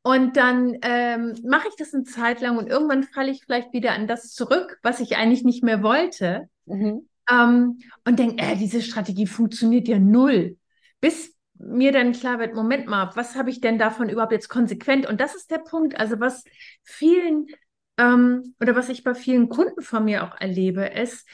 Und 0.04 0.38
dann 0.38 0.78
ähm, 0.82 1.36
mache 1.44 1.68
ich 1.68 1.76
das 1.76 1.94
eine 1.94 2.06
Zeit 2.06 2.40
lang 2.40 2.58
und 2.58 2.68
irgendwann 2.68 3.04
falle 3.04 3.30
ich 3.30 3.44
vielleicht 3.44 3.74
wieder 3.74 3.92
an 3.92 4.08
das 4.08 4.32
zurück, 4.32 4.80
was 4.84 5.02
ich 5.02 5.18
eigentlich 5.18 5.44
nicht 5.44 5.64
mehr 5.64 5.84
wollte. 5.84 6.48
Mhm. 6.66 7.10
Ähm, 7.30 7.80
und 8.06 8.20
denke, 8.20 8.42
äh, 8.42 8.56
diese 8.56 8.82
Strategie 8.82 9.28
funktioniert 9.28 9.90
ja 9.90 10.00
null 10.00 10.58
bis 11.02 11.36
mir 11.56 11.92
dann 11.92 12.14
klar 12.14 12.40
wird, 12.40 12.56
Moment 12.56 12.88
mal, 12.88 13.12
was 13.16 13.36
habe 13.36 13.50
ich 13.50 13.62
denn 13.62 13.78
davon 13.78 14.10
überhaupt 14.10 14.32
jetzt 14.32 14.50
konsequent? 14.50 15.08
Und 15.08 15.22
das 15.22 15.36
ist 15.36 15.52
der 15.52 15.60
Punkt, 15.60 16.00
also 16.00 16.20
was 16.20 16.44
vielen 16.84 17.48
ähm, 17.98 18.56
oder 18.60 18.76
was 18.76 18.90
ich 18.90 19.04
bei 19.04 19.14
vielen 19.14 19.50
Kunden 19.50 19.82
von 19.82 20.06
mir 20.06 20.24
auch 20.24 20.40
erlebe, 20.40 20.86
ist, 20.86 21.28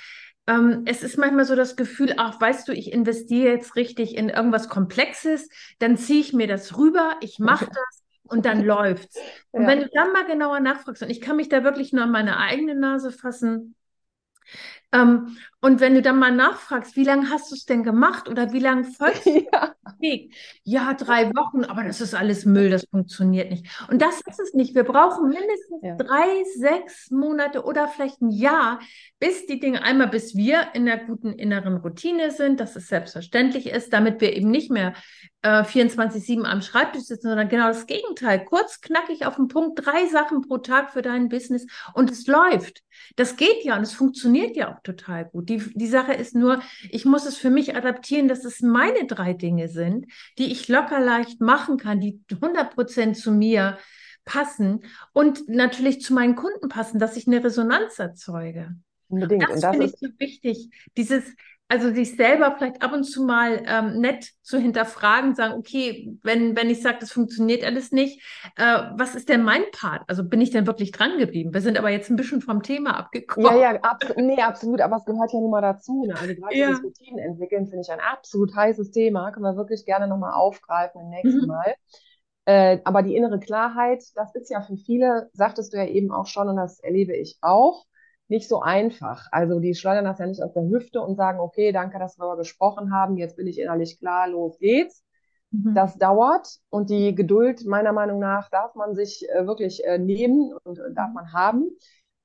ähm, 0.48 0.84
es 0.86 1.04
ist 1.04 1.18
manchmal 1.18 1.46
so 1.46 1.56
das 1.56 1.76
Gefühl, 1.76 2.14
ach, 2.18 2.40
weißt 2.40 2.68
du, 2.68 2.74
ich 2.74 2.92
investiere 2.92 3.54
jetzt 3.54 3.76
richtig 3.76 4.16
in 4.16 4.30
irgendwas 4.30 4.70
Komplexes, 4.70 5.50
dann 5.80 5.98
ziehe 5.98 6.22
ich 6.22 6.34
mir 6.34 6.48
das 6.48 6.78
rüber, 6.78 7.18
ich 7.22 7.40
mache 7.40 7.66
das 7.68 8.04
und 8.24 8.46
dann 8.46 8.64
läuft's. 8.64 9.18
Und 9.52 9.64
ja. 9.64 9.68
wenn 9.68 9.80
du 9.80 9.90
dann 9.94 10.12
mal 10.14 10.26
genauer 10.26 10.60
nachfragst, 10.60 11.04
und 11.04 11.10
ich 11.10 11.22
kann 11.22 11.36
mich 11.36 11.50
da 11.50 11.64
wirklich 11.64 11.94
nur 11.94 12.04
an 12.04 12.12
meine 12.12 12.38
eigene 12.38 12.76
Nase 12.76 13.12
fassen, 13.12 13.76
ähm, 14.94 15.38
und 15.60 15.82
wenn 15.82 15.96
du 15.96 16.02
dann 16.02 16.20
mal 16.20 16.32
nachfragst, 16.32 16.96
wie 16.96 17.04
lange 17.04 17.30
hast 17.30 17.52
du 17.52 17.56
es 17.56 17.66
denn 17.66 17.84
gemacht 17.84 18.30
oder 18.30 18.54
wie 18.54 18.60
lange 18.60 18.86
folgst 18.86 19.26
du 19.26 19.46
ja. 19.54 19.74
Weg? 20.00 20.34
Ja, 20.64 20.94
drei 20.94 21.30
Wochen, 21.32 21.66
aber 21.66 21.84
das 21.84 22.00
ist 22.00 22.14
alles 22.14 22.46
Müll, 22.46 22.70
das 22.70 22.86
funktioniert 22.90 23.50
nicht. 23.50 23.66
Und 23.90 24.02
das 24.02 24.22
ist 24.22 24.40
es 24.40 24.54
nicht. 24.54 24.76
Wir 24.76 24.84
brauchen 24.84 25.30
mindestens 25.30 25.82
ja. 25.82 25.96
drei, 25.96 26.44
sechs 26.58 27.10
Monate 27.10 27.64
oder 27.64 27.88
vielleicht 27.88 28.22
ein 28.22 28.30
Jahr, 28.30 28.80
bis 29.20 29.48
die 29.48 29.60
Dinge 29.60 29.84
einmal, 29.84 30.08
bis 30.08 30.36
wir 30.36 30.70
in 30.74 30.86
der 30.86 30.98
guten 30.98 31.34
inneren 31.34 31.78
Routine 31.78 32.32
sind, 32.32 32.60
dass 32.60 32.76
es 32.76 32.88
selbstverständlich 32.88 33.68
ist, 33.68 33.92
damit 33.92 34.22
wir 34.22 34.36
eben 34.36 34.52
nicht 34.52 34.70
mehr 34.70 34.94
äh, 35.42 35.64
24-7 35.64 36.44
am 36.44 36.62
Schreibtisch 36.62 37.04
sitzen, 37.04 37.30
sondern 37.30 37.50
genau 37.50 37.68
das 37.68 37.88
Gegenteil. 37.88 38.46
Kurz, 38.46 38.82
knackig 38.82 39.26
auf 39.26 39.36
den 39.36 39.48
Punkt, 39.48 39.86
drei 39.86 40.06
Sachen 40.08 40.42
pro 40.42 40.60
Tag 40.60 40.92
für 40.92 41.02
dein 41.02 41.30
Business 41.30 41.66
und 41.94 42.12
es 42.12 42.28
läuft. 42.28 42.84
Das 43.16 43.36
geht 43.36 43.64
ja 43.64 43.76
und 43.76 43.84
es 43.84 43.94
funktioniert 43.94 44.56
ja 44.56 44.74
auch 44.74 44.77
total 44.84 45.26
gut. 45.26 45.50
Die, 45.50 45.62
die 45.74 45.88
Sache 45.88 46.14
ist 46.14 46.36
nur, 46.36 46.62
ich 46.90 47.06
muss 47.06 47.26
es 47.26 47.38
für 47.38 47.50
mich 47.50 47.76
adaptieren, 47.76 48.28
dass 48.28 48.46
es 48.46 48.62
meine 48.62 49.06
drei 49.08 49.34
Dinge 49.34 49.68
sind, 49.70 50.06
die 50.38 50.52
ich 50.52 50.68
locker 50.68 51.00
leicht 51.00 51.42
machen 51.42 51.78
kann, 51.78 52.00
die 52.00 52.20
100 52.32 52.74
Prozent 52.74 53.18
zu 53.18 53.32
mir 53.32 53.78
passen 54.26 54.84
und 55.14 55.48
natürlich 55.48 56.02
zu 56.02 56.14
meinen 56.14 56.36
Kunden 56.36 56.70
passen, 56.70 57.00
dass 57.00 57.18
ich 57.18 57.28
eine 57.28 57.44
Resonanz 57.44 57.98
erzeuge. 57.98 58.76
Unbedingt. 59.08 59.44
Das, 59.44 59.62
das 59.62 59.72
finde 59.72 59.86
ich 59.86 59.96
so 60.00 60.08
wichtig. 60.18 60.70
Dieses, 60.98 61.24
also 61.70 61.92
sich 61.94 62.16
selber 62.16 62.56
vielleicht 62.58 62.82
ab 62.82 62.94
und 62.94 63.04
zu 63.04 63.24
mal 63.24 63.62
ähm, 63.66 64.00
nett 64.00 64.32
zu 64.42 64.58
hinterfragen, 64.58 65.36
sagen, 65.36 65.56
okay, 65.56 66.18
wenn, 66.24 66.56
wenn 66.56 66.70
ich 66.70 66.82
sage, 66.82 66.98
das 67.00 67.12
funktioniert 67.12 67.66
alles 67.66 67.92
nicht, 67.92 68.22
äh, 68.56 68.84
was 68.96 69.16
ist 69.16 69.28
denn 69.28 69.44
mein 69.44 69.64
Part? 69.72 70.04
Also 70.08 70.24
bin 70.24 70.40
ich 70.40 70.52
denn 70.52 70.66
wirklich 70.66 70.92
dran 70.92 71.18
geblieben? 71.18 71.54
Wir 71.54 71.62
sind 71.62 71.78
aber 71.78 71.90
jetzt 71.90 72.10
ein 72.10 72.16
bisschen 72.16 72.42
vom 72.42 72.64
Thema 72.64 72.98
abgekommen. 72.98 73.52
Ja, 73.52 73.74
ja, 73.74 73.80
abs 73.82 74.14
nee, 74.16 74.42
absolut, 74.42 74.80
aber 74.80 74.96
es 74.96 75.06
gehört 75.06 75.34
ja 75.34 75.40
nun 75.40 75.52
mal 75.52 75.62
dazu. 75.62 76.06
Ne? 76.06 76.16
Also 76.18 76.34
gerade 76.36 76.56
ja. 76.56 76.70
Routinen 76.70 77.20
entwickeln, 77.20 77.68
finde 77.68 77.82
ich 77.82 77.92
ein 77.92 78.00
absolut 78.00 78.56
heißes 78.56 78.92
Thema. 78.92 79.32
Können 79.32 79.44
wir 79.44 79.58
wirklich 79.58 79.86
gerne 79.86 80.08
nochmal 80.08 80.34
aufgreifen 80.34 81.02
im 81.02 81.10
nächsten 81.10 81.42
mhm. 81.42 81.48
Mal. 81.48 81.76
Äh, 82.46 82.80
aber 82.86 83.04
die 83.04 83.14
innere 83.14 83.40
Klarheit, 83.40 84.06
das 84.16 84.34
ist 84.36 84.50
ja 84.50 84.62
für 84.62 84.78
viele, 84.78 85.30
sagtest 85.34 85.74
du 85.74 85.78
ja 85.78 85.86
eben 85.86 86.14
auch 86.14 86.28
schon, 86.28 86.48
und 86.48 86.56
das 86.56 86.80
erlebe 86.80 87.14
ich 87.14 87.38
auch, 87.42 87.86
nicht 88.30 88.48
so 88.48 88.62
einfach. 88.62 89.28
Also 89.32 89.60
die 89.60 89.76
schleudern 89.76 90.06
das 90.06 90.20
ja 90.20 90.28
nicht 90.28 90.44
aus 90.44 90.54
der 90.54 90.68
Hüfte 90.68 91.02
und 91.02 91.16
sagen, 91.16 91.40
okay, 91.40 91.72
danke, 91.72 92.00
dass 92.00 92.18
wir 92.18 92.36
gesprochen 92.36 92.94
haben, 92.94 93.18
jetzt 93.18 93.38
bin 93.38 93.48
ich 93.48 93.60
innerlich 93.60 94.00
klar, 94.00 94.28
los 94.28 94.58
geht's. 94.60 95.04
Mhm. 95.52 95.74
Das 95.74 95.98
dauert 95.98 96.48
und 96.70 96.90
die 96.90 97.16
Geduld 97.16 97.66
meiner 97.66 97.94
Meinung 97.94 98.20
nach 98.20 98.50
darf 98.50 98.76
man 98.76 98.96
sich 98.96 99.28
äh, 99.30 99.48
wirklich 99.48 99.84
äh, 99.86 99.98
nehmen 99.98 100.54
und 100.64 100.80
äh, 100.80 100.94
darf 100.94 101.14
man 101.14 101.32
haben, 101.32 101.70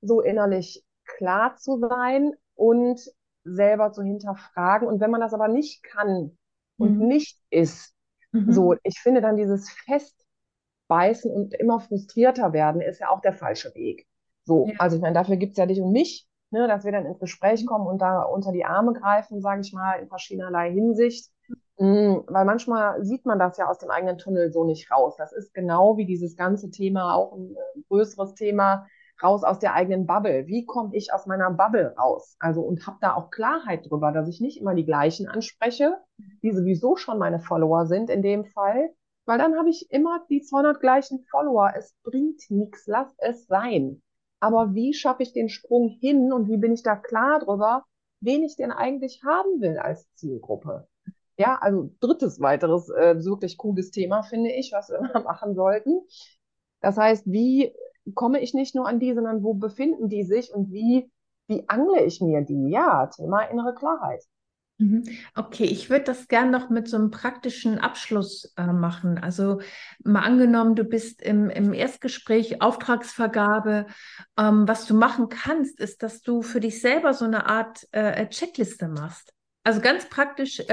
so 0.00 0.20
innerlich 0.20 0.84
klar 1.04 1.56
zu 1.56 1.78
sein 1.78 2.32
und 2.54 3.00
selber 3.44 3.92
zu 3.92 4.02
hinterfragen. 4.02 4.88
Und 4.88 5.00
wenn 5.00 5.10
man 5.10 5.20
das 5.20 5.34
aber 5.34 5.48
nicht 5.48 5.82
kann 5.84 6.36
und 6.78 6.98
mhm. 6.98 7.06
nicht 7.06 7.38
ist, 7.50 7.94
mhm. 8.32 8.52
so, 8.52 8.74
ich 8.82 8.98
finde 8.98 9.20
dann 9.20 9.36
dieses 9.36 9.70
Festbeißen 9.70 11.30
und 11.30 11.54
immer 11.54 11.78
frustrierter 11.80 12.52
werden, 12.52 12.80
ist 12.80 13.00
ja 13.00 13.08
auch 13.10 13.20
der 13.20 13.34
falsche 13.34 13.72
Weg. 13.76 14.06
So, 14.44 14.66
ja. 14.66 14.74
also 14.78 14.96
ich 14.96 15.02
meine, 15.02 15.14
dafür 15.14 15.36
gibt's 15.36 15.58
ja 15.58 15.66
dich 15.66 15.80
und 15.80 15.92
mich, 15.92 16.26
ne, 16.50 16.66
dass 16.68 16.84
wir 16.84 16.92
dann 16.92 17.06
ins 17.06 17.18
Gespräch 17.18 17.66
kommen 17.66 17.86
und 17.86 18.00
da 18.00 18.22
unter 18.22 18.52
die 18.52 18.64
Arme 18.64 18.92
greifen, 18.92 19.40
sage 19.40 19.60
ich 19.62 19.72
mal, 19.72 20.00
in 20.00 20.08
verschiedenerlei 20.08 20.72
Hinsicht. 20.72 21.30
Mhm, 21.78 22.24
weil 22.28 22.44
manchmal 22.44 23.02
sieht 23.04 23.24
man 23.24 23.38
das 23.38 23.56
ja 23.56 23.68
aus 23.68 23.78
dem 23.78 23.90
eigenen 23.90 24.18
Tunnel 24.18 24.52
so 24.52 24.64
nicht 24.64 24.90
raus. 24.90 25.16
Das 25.16 25.32
ist 25.32 25.54
genau 25.54 25.96
wie 25.96 26.06
dieses 26.06 26.36
ganze 26.36 26.70
Thema, 26.70 27.14
auch 27.14 27.32
ein 27.32 27.56
äh, 27.56 27.80
größeres 27.88 28.34
Thema, 28.34 28.86
raus 29.22 29.44
aus 29.44 29.58
der 29.58 29.74
eigenen 29.74 30.06
Bubble. 30.06 30.46
Wie 30.46 30.66
komme 30.66 30.94
ich 30.94 31.12
aus 31.12 31.26
meiner 31.26 31.50
Bubble 31.50 31.94
raus? 31.98 32.36
Also 32.40 32.60
und 32.62 32.86
habe 32.86 32.98
da 33.00 33.14
auch 33.14 33.30
Klarheit 33.30 33.88
drüber, 33.88 34.12
dass 34.12 34.28
ich 34.28 34.40
nicht 34.40 34.60
immer 34.60 34.74
die 34.74 34.84
gleichen 34.84 35.28
anspreche, 35.28 35.96
die 36.42 36.52
sowieso 36.52 36.96
schon 36.96 37.18
meine 37.18 37.40
Follower 37.40 37.86
sind 37.86 38.10
in 38.10 38.22
dem 38.22 38.44
Fall, 38.44 38.90
weil 39.24 39.38
dann 39.38 39.56
habe 39.56 39.70
ich 39.70 39.90
immer 39.90 40.20
die 40.28 40.42
200 40.42 40.80
gleichen 40.80 41.24
Follower. 41.30 41.72
Es 41.76 41.94
bringt 42.02 42.42
nichts, 42.50 42.86
lass 42.86 43.14
es 43.18 43.46
sein 43.46 44.02
aber 44.42 44.74
wie 44.74 44.92
schaffe 44.92 45.22
ich 45.22 45.32
den 45.32 45.48
Sprung 45.48 45.88
hin 45.88 46.32
und 46.32 46.48
wie 46.48 46.56
bin 46.56 46.72
ich 46.72 46.82
da 46.82 46.96
klar 46.96 47.38
drüber, 47.38 47.84
wen 48.20 48.42
ich 48.42 48.56
denn 48.56 48.72
eigentlich 48.72 49.22
haben 49.22 49.60
will 49.60 49.78
als 49.78 50.12
Zielgruppe? 50.16 50.88
Ja, 51.36 51.58
also 51.60 51.94
drittes 52.00 52.40
weiteres 52.40 52.88
äh, 52.88 53.24
wirklich 53.24 53.56
cooles 53.56 53.92
Thema, 53.92 54.24
finde 54.24 54.50
ich, 54.50 54.72
was 54.72 54.88
wir 54.90 55.00
machen 55.22 55.54
sollten. 55.54 56.00
Das 56.80 56.96
heißt, 56.96 57.24
wie 57.26 57.72
komme 58.16 58.40
ich 58.40 58.52
nicht 58.52 58.74
nur 58.74 58.88
an 58.88 58.98
die, 58.98 59.14
sondern 59.14 59.44
wo 59.44 59.54
befinden 59.54 60.08
die 60.08 60.24
sich 60.24 60.52
und 60.52 60.72
wie, 60.72 61.08
wie 61.46 61.68
angle 61.68 62.02
ich 62.04 62.20
mir 62.20 62.42
die? 62.42 62.68
Ja, 62.68 63.06
Thema 63.06 63.42
innere 63.42 63.74
Klarheit. 63.74 64.24
Mhm. 64.82 65.04
Okay, 65.36 65.64
ich 65.64 65.90
würde 65.90 66.06
das 66.06 66.26
gern 66.26 66.50
noch 66.50 66.68
mit 66.68 66.88
so 66.88 66.96
einem 66.96 67.12
praktischen 67.12 67.78
Abschluss 67.78 68.52
äh, 68.56 68.66
machen. 68.66 69.16
Also 69.18 69.60
mal 70.02 70.22
angenommen, 70.22 70.74
du 70.74 70.82
bist 70.82 71.22
im, 71.22 71.50
im 71.50 71.72
Erstgespräch 71.72 72.60
Auftragsvergabe. 72.60 73.86
Ähm, 74.36 74.66
was 74.66 74.86
du 74.86 74.94
machen 74.94 75.28
kannst, 75.28 75.78
ist, 75.78 76.02
dass 76.02 76.22
du 76.22 76.42
für 76.42 76.58
dich 76.58 76.80
selber 76.80 77.14
so 77.14 77.24
eine 77.24 77.46
Art 77.46 77.86
äh, 77.92 78.28
Checkliste 78.28 78.88
machst. 78.88 79.32
Also 79.64 79.80
ganz 79.80 80.08
praktisch, 80.08 80.58
äh, 80.58 80.64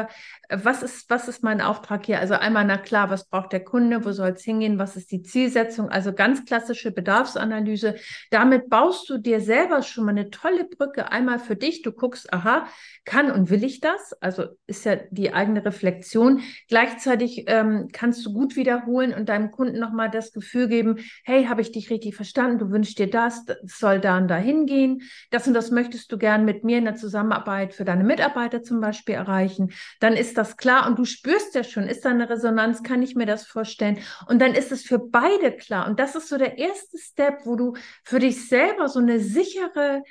äh, 0.00 0.06
was, 0.48 0.82
ist, 0.82 1.10
was 1.10 1.28
ist 1.28 1.42
mein 1.42 1.60
Auftrag 1.60 2.06
hier? 2.06 2.18
Also 2.18 2.32
einmal, 2.32 2.64
na 2.64 2.78
klar, 2.78 3.10
was 3.10 3.28
braucht 3.28 3.52
der 3.52 3.62
Kunde, 3.62 4.06
wo 4.06 4.12
soll 4.12 4.30
es 4.30 4.42
hingehen, 4.42 4.78
was 4.78 4.96
ist 4.96 5.10
die 5.12 5.20
Zielsetzung? 5.20 5.90
Also 5.90 6.14
ganz 6.14 6.46
klassische 6.46 6.90
Bedarfsanalyse. 6.90 7.96
Damit 8.30 8.70
baust 8.70 9.10
du 9.10 9.18
dir 9.18 9.42
selber 9.42 9.82
schon 9.82 10.06
mal 10.06 10.12
eine 10.12 10.30
tolle 10.30 10.64
Brücke 10.64 11.12
einmal 11.12 11.40
für 11.40 11.56
dich. 11.56 11.82
Du 11.82 11.92
guckst, 11.92 12.32
aha, 12.32 12.66
kann 13.04 13.30
und 13.30 13.50
will 13.50 13.62
ich 13.64 13.80
das? 13.80 14.14
Also 14.22 14.46
ist 14.66 14.86
ja 14.86 14.96
die 15.10 15.34
eigene 15.34 15.62
Reflexion. 15.62 16.40
Gleichzeitig 16.68 17.44
ähm, 17.48 17.88
kannst 17.92 18.24
du 18.24 18.32
gut 18.32 18.56
wiederholen 18.56 19.12
und 19.12 19.28
deinem 19.28 19.50
Kunden 19.50 19.78
nochmal 19.78 20.10
das 20.10 20.32
Gefühl 20.32 20.68
geben, 20.68 21.00
hey, 21.22 21.44
habe 21.44 21.60
ich 21.60 21.70
dich 21.70 21.90
richtig 21.90 22.16
verstanden? 22.16 22.58
Du 22.58 22.70
wünschst 22.70 22.98
dir 22.98 23.10
das, 23.10 23.44
das 23.44 23.58
soll 23.66 24.00
da 24.00 24.16
und 24.16 24.28
da 24.28 24.36
hingehen. 24.36 25.02
Das 25.30 25.46
und 25.46 25.52
das 25.52 25.70
möchtest 25.70 26.10
du 26.12 26.16
gern 26.16 26.46
mit 26.46 26.64
mir 26.64 26.78
in 26.78 26.86
der 26.86 26.96
Zusammenarbeit 26.96 27.74
für 27.74 27.84
deine 27.84 28.04
Mitarbeiter 28.04 28.37
zum 28.62 28.80
Beispiel 28.80 29.14
erreichen. 29.14 29.72
Dann 30.00 30.14
ist 30.14 30.38
das 30.38 30.56
klar 30.56 30.86
und 30.86 30.98
du 30.98 31.04
spürst 31.04 31.54
ja 31.54 31.64
schon, 31.64 31.84
ist 31.84 32.04
da 32.04 32.10
eine 32.10 32.28
Resonanz, 32.28 32.82
kann 32.82 33.02
ich 33.02 33.14
mir 33.14 33.26
das 33.26 33.46
vorstellen? 33.46 33.98
Und 34.26 34.40
dann 34.40 34.54
ist 34.54 34.72
es 34.72 34.82
für 34.82 34.98
beide 34.98 35.52
klar. 35.52 35.86
Und 35.86 36.00
das 36.00 36.14
ist 36.14 36.28
so 36.28 36.38
der 36.38 36.58
erste 36.58 36.98
Step, 36.98 37.44
wo 37.44 37.56
du 37.56 37.74
für 38.04 38.18
dich 38.18 38.48
selber 38.48 38.88
so 38.88 39.00
eine 39.00 39.20
sichere 39.20 40.02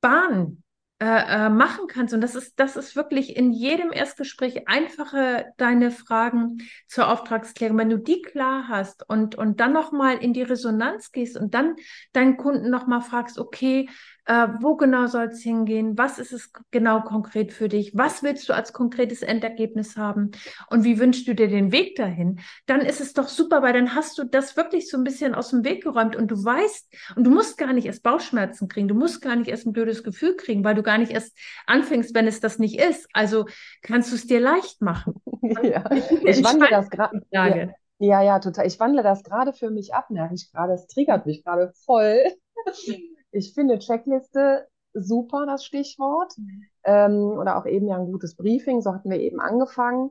Bahn 0.00 0.62
äh, 1.00 1.46
äh, 1.46 1.48
machen 1.48 1.86
kannst. 1.86 2.12
Und 2.12 2.22
das 2.22 2.34
ist, 2.34 2.58
das 2.58 2.74
ist 2.74 2.96
wirklich 2.96 3.36
in 3.36 3.52
jedem 3.52 3.92
Erstgespräch 3.92 4.66
einfache 4.66 5.46
deine 5.56 5.92
Fragen 5.92 6.58
zur 6.88 7.08
Auftragsklärung. 7.08 7.78
Wenn 7.78 7.90
du 7.90 7.98
die 7.98 8.20
klar 8.20 8.66
hast 8.66 9.08
und, 9.08 9.36
und 9.36 9.60
dann 9.60 9.72
nochmal 9.72 10.16
in 10.16 10.32
die 10.32 10.42
Resonanz 10.42 11.12
gehst 11.12 11.38
und 11.38 11.54
dann 11.54 11.76
deinen 12.12 12.36
Kunden 12.36 12.68
nochmal 12.68 13.00
fragst, 13.00 13.38
okay, 13.38 13.88
äh, 14.28 14.48
wo 14.60 14.76
genau 14.76 15.06
soll 15.06 15.24
es 15.24 15.42
hingehen? 15.42 15.96
Was 15.96 16.18
ist 16.18 16.32
es 16.32 16.52
genau 16.70 17.00
konkret 17.00 17.50
für 17.50 17.68
dich? 17.68 17.96
Was 17.96 18.22
willst 18.22 18.46
du 18.48 18.52
als 18.52 18.74
konkretes 18.74 19.22
Endergebnis 19.22 19.96
haben? 19.96 20.32
Und 20.68 20.84
wie 20.84 20.98
wünschst 20.98 21.26
du 21.26 21.34
dir 21.34 21.48
den 21.48 21.72
Weg 21.72 21.96
dahin? 21.96 22.38
Dann 22.66 22.82
ist 22.82 23.00
es 23.00 23.14
doch 23.14 23.28
super, 23.28 23.62
weil 23.62 23.72
dann 23.72 23.94
hast 23.94 24.18
du 24.18 24.24
das 24.24 24.54
wirklich 24.54 24.90
so 24.90 24.98
ein 24.98 25.04
bisschen 25.04 25.34
aus 25.34 25.48
dem 25.48 25.64
Weg 25.64 25.82
geräumt 25.82 26.14
und 26.14 26.30
du 26.30 26.44
weißt, 26.44 26.94
und 27.16 27.24
du 27.24 27.30
musst 27.30 27.56
gar 27.56 27.72
nicht 27.72 27.86
erst 27.86 28.02
Bauchschmerzen 28.02 28.68
kriegen, 28.68 28.86
du 28.86 28.94
musst 28.94 29.22
gar 29.22 29.34
nicht 29.34 29.48
erst 29.48 29.66
ein 29.66 29.72
blödes 29.72 30.04
Gefühl 30.04 30.36
kriegen, 30.36 30.62
weil 30.62 30.74
du 30.74 30.82
gar 30.82 30.98
nicht 30.98 31.12
erst 31.12 31.34
anfängst, 31.66 32.14
wenn 32.14 32.26
es 32.26 32.40
das 32.40 32.58
nicht 32.58 32.78
ist. 32.78 33.08
Also 33.14 33.46
kannst 33.80 34.12
du 34.12 34.16
es 34.16 34.26
dir 34.26 34.40
leicht 34.40 34.82
machen. 34.82 35.14
ja, 35.62 35.90
ich 35.90 36.44
wandle 36.44 36.68
das 36.70 36.90
gerade. 36.90 37.22
Ja, 37.30 37.70
ja, 37.98 38.22
ja, 38.22 38.38
total. 38.40 38.66
Ich 38.66 38.78
wandle 38.78 39.02
das 39.02 39.24
gerade 39.24 39.54
für 39.54 39.70
mich 39.70 39.94
ab, 39.94 40.10
merke 40.10 40.34
ich 40.34 40.52
gerade. 40.52 40.74
Es 40.74 40.86
triggert 40.86 41.24
mich 41.24 41.42
gerade 41.42 41.72
voll. 41.86 42.22
Ich 43.38 43.54
finde 43.54 43.78
Checkliste 43.78 44.66
super, 44.92 45.46
das 45.46 45.64
Stichwort. 45.64 46.36
Mhm. 46.36 46.62
Ähm, 46.84 47.16
oder 47.38 47.58
auch 47.58 47.66
eben 47.66 47.88
ja 47.88 47.96
ein 47.96 48.10
gutes 48.10 48.36
Briefing, 48.36 48.82
so 48.82 48.92
hatten 48.92 49.10
wir 49.10 49.20
eben 49.20 49.40
angefangen. 49.40 50.10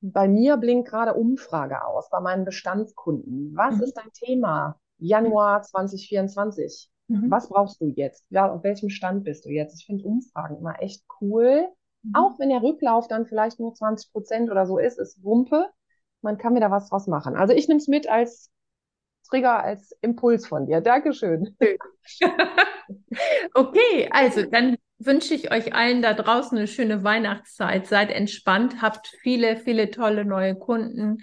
Bei 0.00 0.28
mir 0.28 0.56
blinkt 0.56 0.88
gerade 0.88 1.14
Umfrage 1.14 1.84
aus, 1.84 2.08
bei 2.10 2.20
meinen 2.20 2.44
Bestandskunden. 2.44 3.52
Was 3.54 3.76
mhm. 3.76 3.82
ist 3.82 3.94
dein 3.94 4.10
Thema? 4.12 4.80
Januar 4.98 5.62
2024. 5.62 6.90
Mhm. 7.08 7.30
Was 7.30 7.48
brauchst 7.48 7.80
du 7.80 7.86
jetzt? 7.86 8.24
Ja, 8.30 8.50
auf 8.50 8.62
welchem 8.62 8.88
Stand 8.88 9.24
bist 9.24 9.44
du 9.44 9.50
jetzt? 9.50 9.78
Ich 9.78 9.86
finde 9.86 10.04
Umfragen 10.04 10.56
immer 10.56 10.80
echt 10.80 11.04
cool. 11.20 11.68
Mhm. 12.02 12.14
Auch 12.14 12.38
wenn 12.38 12.50
der 12.50 12.62
Rücklauf 12.62 13.08
dann 13.08 13.26
vielleicht 13.26 13.60
nur 13.60 13.74
20 13.74 14.12
Prozent 14.12 14.50
oder 14.50 14.66
so 14.66 14.78
ist, 14.78 14.98
ist 14.98 15.22
Wumpe. 15.22 15.66
Man 16.22 16.38
kann 16.38 16.54
wieder 16.54 16.70
was 16.70 16.88
draus 16.88 17.06
machen. 17.06 17.34
Also 17.34 17.52
ich 17.52 17.68
nehme 17.68 17.78
es 17.78 17.88
mit 17.88 18.08
als 18.08 18.50
Trigger, 19.30 19.62
als 19.62 19.92
Impuls 20.02 20.46
von 20.46 20.66
dir. 20.66 20.80
Dankeschön. 20.80 21.56
okay, 23.54 24.08
also 24.10 24.42
dann 24.42 24.76
wünsche 24.98 25.34
ich 25.34 25.50
euch 25.50 25.74
allen 25.74 26.02
da 26.02 26.14
draußen 26.14 26.58
eine 26.58 26.66
schöne 26.66 27.04
Weihnachtszeit. 27.04 27.86
Seid 27.86 28.10
entspannt, 28.10 28.82
habt 28.82 29.08
viele, 29.22 29.56
viele 29.56 29.90
tolle 29.90 30.24
neue 30.24 30.54
Kunden, 30.54 31.18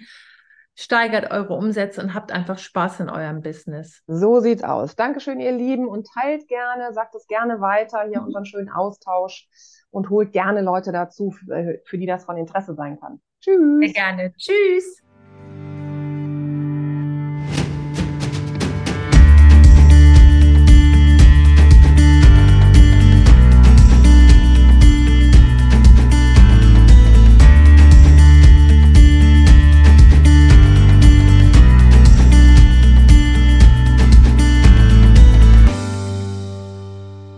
steigert 0.74 1.30
eure 1.30 1.54
Umsätze 1.54 2.00
und 2.00 2.14
habt 2.14 2.32
einfach 2.32 2.58
Spaß 2.58 3.00
in 3.00 3.10
eurem 3.10 3.42
Business. 3.42 4.02
So 4.06 4.40
sieht's 4.40 4.64
aus. 4.64 4.96
Dankeschön, 4.96 5.40
ihr 5.40 5.52
Lieben, 5.52 5.88
und 5.88 6.08
teilt 6.14 6.48
gerne, 6.48 6.92
sagt 6.92 7.14
es 7.14 7.26
gerne 7.26 7.60
weiter, 7.60 8.04
hier 8.08 8.20
mhm. 8.20 8.26
unseren 8.26 8.46
schönen 8.46 8.68
Austausch 8.70 9.48
und 9.90 10.10
holt 10.10 10.32
gerne 10.32 10.60
Leute 10.60 10.92
dazu, 10.92 11.30
für, 11.30 11.80
für 11.84 11.98
die 11.98 12.06
das 12.06 12.24
von 12.24 12.36
Interesse 12.36 12.74
sein 12.74 12.98
kann. 13.00 13.20
Tschüss. 13.40 13.80
Sehr 13.80 13.92
gerne. 13.92 14.32
Tschüss. 14.36 15.02